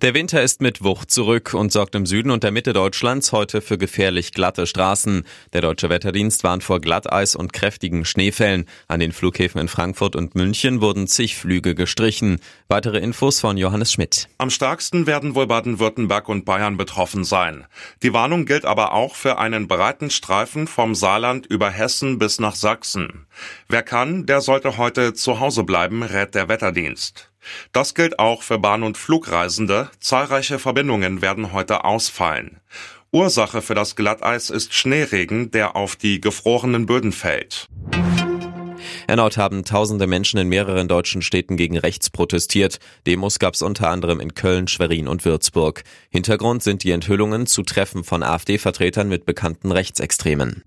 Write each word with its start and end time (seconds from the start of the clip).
Der 0.00 0.14
Winter 0.14 0.42
ist 0.42 0.60
mit 0.60 0.82
Wucht 0.82 1.10
zurück 1.10 1.54
und 1.54 1.72
sorgt 1.72 1.94
im 1.94 2.06
Süden 2.06 2.30
und 2.30 2.42
der 2.42 2.50
Mitte 2.50 2.72
Deutschlands 2.72 3.32
heute 3.32 3.60
für 3.60 3.78
gefährlich 3.78 4.32
glatte 4.32 4.66
Straßen. 4.66 5.24
Der 5.52 5.60
Deutsche 5.60 5.88
Wetterdienst 5.88 6.44
warnt 6.44 6.64
vor 6.64 6.80
Glatteis 6.80 7.34
und 7.34 7.52
kräftigen 7.52 8.04
Schneefällen. 8.04 8.66
An 8.88 9.00
den 9.00 9.12
Flughäfen 9.12 9.60
in 9.60 9.68
Frankfurt 9.68 10.16
und 10.16 10.34
München 10.34 10.80
wurden 10.80 11.06
zig 11.06 11.36
Flüge 11.36 11.74
gestrichen. 11.74 12.40
Weitere 12.68 12.98
Infos 12.98 13.40
von 13.40 13.56
Johannes 13.56 13.92
Schmidt. 13.92 14.28
Am 14.38 14.50
stärksten 14.50 15.06
werden 15.06 15.34
wohl 15.34 15.46
Baden-Württemberg 15.46 16.28
und 16.28 16.44
Bayern 16.44 16.76
betroffen 16.76 17.24
sein. 17.24 17.66
Die 18.02 18.12
Warnung 18.12 18.46
gilt 18.46 18.64
aber 18.64 18.92
auch 18.92 19.14
für 19.14 19.38
einen 19.38 19.68
breiten 19.68 20.10
Streifen 20.10 20.66
vom 20.66 20.94
Saarland 20.94 21.46
über 21.46 21.70
Hessen 21.70 22.18
bis 22.18 22.40
nach 22.40 22.54
Sachsen. 22.54 23.26
Wer 23.68 23.82
kann, 23.82 24.26
der 24.26 24.40
sollte 24.40 24.76
heute 24.76 25.14
zu 25.14 25.40
Hause 25.40 25.64
bleiben, 25.64 26.02
rät 26.02 26.34
der 26.34 26.48
Wetterdienst. 26.48 27.31
Das 27.72 27.94
gilt 27.94 28.18
auch 28.18 28.42
für 28.42 28.58
Bahn- 28.58 28.82
und 28.82 28.96
Flugreisende. 28.96 29.90
Zahlreiche 30.00 30.58
Verbindungen 30.58 31.22
werden 31.22 31.52
heute 31.52 31.84
ausfallen. 31.84 32.60
Ursache 33.10 33.60
für 33.60 33.74
das 33.74 33.94
Glatteis 33.94 34.48
ist 34.48 34.72
Schneeregen, 34.72 35.50
der 35.50 35.76
auf 35.76 35.96
die 35.96 36.20
gefrorenen 36.20 36.86
Böden 36.86 37.12
fällt. 37.12 37.68
Erneut 39.06 39.36
haben 39.36 39.64
tausende 39.64 40.06
Menschen 40.06 40.38
in 40.38 40.48
mehreren 40.48 40.88
deutschen 40.88 41.22
Städten 41.22 41.56
gegen 41.56 41.76
rechts 41.76 42.08
protestiert. 42.08 42.78
Demos 43.06 43.38
gab 43.38 43.54
es 43.54 43.62
unter 43.62 43.90
anderem 43.90 44.20
in 44.20 44.34
Köln, 44.34 44.68
Schwerin 44.68 45.08
und 45.08 45.24
Würzburg. 45.24 45.82
Hintergrund 46.10 46.62
sind 46.62 46.84
die 46.84 46.92
Enthüllungen 46.92 47.46
zu 47.46 47.62
Treffen 47.62 48.04
von 48.04 48.22
AfD-Vertretern 48.22 49.08
mit 49.08 49.26
bekannten 49.26 49.72
Rechtsextremen. 49.72 50.62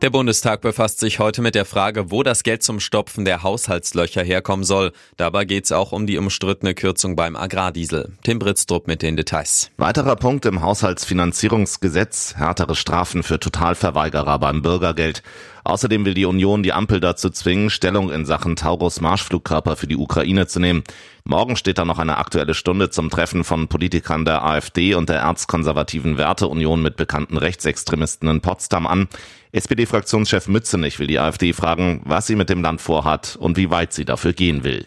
Der 0.00 0.10
Bundestag 0.10 0.60
befasst 0.60 1.00
sich 1.00 1.18
heute 1.18 1.42
mit 1.42 1.56
der 1.56 1.64
Frage, 1.64 2.12
wo 2.12 2.22
das 2.22 2.44
Geld 2.44 2.62
zum 2.62 2.78
Stopfen 2.78 3.24
der 3.24 3.42
Haushaltslöcher 3.42 4.22
herkommen 4.22 4.64
soll. 4.64 4.92
Dabei 5.16 5.44
geht 5.44 5.64
es 5.64 5.72
auch 5.72 5.90
um 5.90 6.06
die 6.06 6.18
umstrittene 6.18 6.74
Kürzung 6.74 7.16
beim 7.16 7.34
Agrardiesel. 7.34 8.12
Tim 8.22 8.38
Britztrup 8.38 8.86
mit 8.86 9.02
den 9.02 9.16
Details. 9.16 9.72
Weiterer 9.76 10.14
Punkt 10.14 10.46
im 10.46 10.62
Haushaltsfinanzierungsgesetz, 10.62 12.36
härtere 12.36 12.76
Strafen 12.76 13.24
für 13.24 13.40
Totalverweigerer 13.40 14.38
beim 14.38 14.62
Bürgergeld. 14.62 15.24
Außerdem 15.68 16.06
will 16.06 16.14
die 16.14 16.24
Union 16.24 16.62
die 16.62 16.72
Ampel 16.72 16.98
dazu 16.98 17.28
zwingen, 17.28 17.68
Stellung 17.68 18.10
in 18.10 18.24
Sachen 18.24 18.56
Taurus 18.56 19.02
Marschflugkörper 19.02 19.76
für 19.76 19.86
die 19.86 19.98
Ukraine 19.98 20.46
zu 20.46 20.60
nehmen. 20.60 20.82
Morgen 21.24 21.56
steht 21.56 21.76
da 21.76 21.84
noch 21.84 21.98
eine 21.98 22.16
aktuelle 22.16 22.54
Stunde 22.54 22.88
zum 22.88 23.10
Treffen 23.10 23.44
von 23.44 23.68
Politikern 23.68 24.24
der 24.24 24.42
AfD 24.42 24.94
und 24.94 25.10
der 25.10 25.18
erzkonservativen 25.18 26.16
Werteunion 26.16 26.80
mit 26.80 26.96
bekannten 26.96 27.36
Rechtsextremisten 27.36 28.30
in 28.30 28.40
Potsdam 28.40 28.86
an. 28.86 29.08
SPD-Fraktionschef 29.52 30.48
Mützenich 30.48 30.98
will 31.00 31.06
die 31.06 31.18
AfD 31.18 31.52
fragen, 31.52 32.00
was 32.06 32.26
sie 32.26 32.36
mit 32.36 32.48
dem 32.48 32.62
Land 32.62 32.80
vorhat 32.80 33.36
und 33.36 33.58
wie 33.58 33.68
weit 33.68 33.92
sie 33.92 34.06
dafür 34.06 34.32
gehen 34.32 34.64
will. 34.64 34.86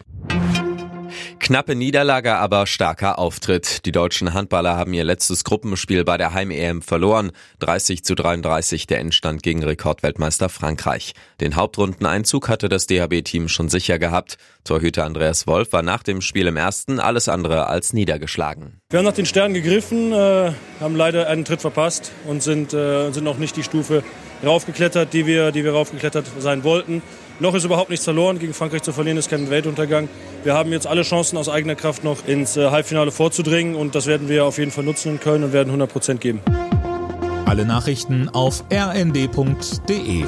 Knappe 1.42 1.74
Niederlage, 1.74 2.36
aber 2.36 2.68
starker 2.68 3.18
Auftritt. 3.18 3.84
Die 3.84 3.90
deutschen 3.90 4.32
Handballer 4.32 4.76
haben 4.76 4.94
ihr 4.94 5.02
letztes 5.02 5.42
Gruppenspiel 5.42 6.04
bei 6.04 6.16
der 6.16 6.34
Heim-EM 6.34 6.82
verloren. 6.82 7.32
30 7.58 8.04
zu 8.04 8.14
33 8.14 8.86
der 8.86 9.00
Endstand 9.00 9.42
gegen 9.42 9.64
Rekordweltmeister 9.64 10.48
Frankreich. 10.48 11.14
Den 11.40 11.56
Hauptrundeneinzug 11.56 12.48
hatte 12.48 12.68
das 12.68 12.86
DHB-Team 12.86 13.48
schon 13.48 13.68
sicher 13.68 13.98
gehabt. 13.98 14.36
Torhüter 14.62 15.04
Andreas 15.04 15.48
Wolf 15.48 15.72
war 15.72 15.82
nach 15.82 16.04
dem 16.04 16.20
Spiel 16.20 16.46
im 16.46 16.56
ersten 16.56 17.00
alles 17.00 17.28
andere 17.28 17.66
als 17.66 17.92
niedergeschlagen. 17.92 18.80
Wir 18.92 18.98
haben 18.98 19.06
nach 19.06 19.14
den 19.14 19.24
Sternen 19.24 19.54
gegriffen, 19.54 20.12
äh, 20.12 20.52
haben 20.78 20.96
leider 20.96 21.26
einen 21.26 21.46
Tritt 21.46 21.62
verpasst 21.62 22.12
und 22.28 22.42
sind, 22.42 22.74
äh, 22.74 23.10
sind 23.10 23.24
noch 23.24 23.38
nicht 23.38 23.56
die 23.56 23.62
Stufe 23.62 24.02
raufgeklettert, 24.44 25.14
die 25.14 25.24
wir, 25.24 25.50
die 25.50 25.64
wir 25.64 25.72
raufgeklettert 25.72 26.26
sein 26.38 26.62
wollten. 26.62 27.00
Noch 27.40 27.54
ist 27.54 27.64
überhaupt 27.64 27.88
nichts 27.88 28.04
verloren. 28.04 28.38
Gegen 28.38 28.52
Frankreich 28.52 28.82
zu 28.82 28.92
verlieren 28.92 29.16
ist 29.16 29.30
kein 29.30 29.48
Weltuntergang. 29.48 30.10
Wir 30.44 30.52
haben 30.52 30.72
jetzt 30.72 30.86
alle 30.86 31.04
Chancen 31.04 31.38
aus 31.38 31.48
eigener 31.48 31.74
Kraft 31.74 32.04
noch 32.04 32.26
ins 32.26 32.58
äh, 32.58 32.68
Halbfinale 32.68 33.12
vorzudringen 33.12 33.76
und 33.76 33.94
das 33.94 34.06
werden 34.06 34.28
wir 34.28 34.44
auf 34.44 34.58
jeden 34.58 34.72
Fall 34.72 34.84
nutzen 34.84 35.12
in 35.12 35.20
Köln 35.20 35.42
und 35.42 35.54
werden 35.54 35.70
100 35.70 35.90
Prozent 35.90 36.20
geben. 36.20 36.42
Alle 37.46 37.64
Nachrichten 37.64 38.28
auf 38.28 38.62
rnd.de 38.70 40.24